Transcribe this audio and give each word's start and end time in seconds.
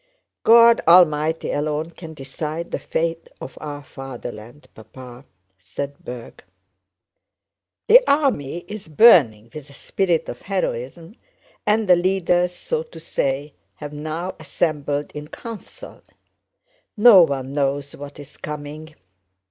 "God 0.41 0.81
Almighty 0.87 1.51
alone 1.51 1.91
can 1.91 2.15
decide 2.15 2.71
the 2.71 2.79
fate 2.79 3.29
of 3.39 3.55
our 3.61 3.83
fatherland, 3.83 4.67
Papa," 4.73 5.25
said 5.59 6.03
Berg. 6.03 6.43
"The 7.87 8.01
army 8.11 8.65
is 8.67 8.87
burning 8.87 9.51
with 9.53 9.69
a 9.69 9.73
spirit 9.73 10.27
of 10.27 10.41
heroism 10.41 11.17
and 11.67 11.87
the 11.87 11.95
leaders, 11.95 12.51
so 12.55 12.81
to 12.81 12.99
say, 12.99 13.53
have 13.75 13.93
now 13.93 14.33
assembled 14.39 15.11
in 15.11 15.27
council. 15.27 16.01
No 16.97 17.21
one 17.21 17.53
knows 17.53 17.95
what 17.95 18.19
is 18.19 18.37
coming. 18.37 18.95